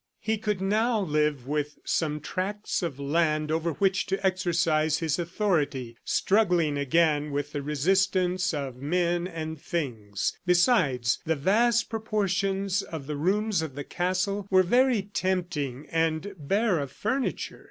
He 0.19 0.39
could 0.39 0.61
now 0.61 0.99
live 0.99 1.45
with 1.45 1.77
some 1.85 2.21
tracts 2.21 2.81
of 2.81 2.99
land 2.99 3.51
over 3.51 3.73
which 3.73 4.07
to 4.07 4.25
exercise 4.25 4.97
his 4.97 5.19
authority, 5.19 5.95
struggling 6.03 6.75
again 6.75 7.29
with 7.29 7.51
the 7.51 7.61
resistance 7.61 8.51
of 8.51 8.77
men 8.81 9.27
and 9.27 9.61
things. 9.61 10.35
Besides, 10.43 11.19
the 11.27 11.35
vast 11.35 11.91
proportions 11.91 12.81
of 12.81 13.05
the 13.05 13.15
rooms 13.15 13.61
of 13.61 13.75
the 13.75 13.83
castle 13.83 14.47
were 14.49 14.63
very 14.63 15.03
tempting 15.03 15.85
and 15.91 16.33
bare 16.35 16.79
of 16.79 16.91
furniture. 16.91 17.59